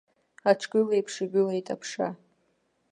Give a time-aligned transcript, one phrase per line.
[0.49, 2.09] Аҽгылеиԥш игылеит аԥша.